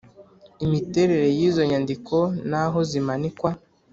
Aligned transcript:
Imiterere 0.65 1.27
y’izo 1.37 1.61
nyandiko 1.69 2.17
n’aho 2.49 2.79
zimanikwa 2.89 3.49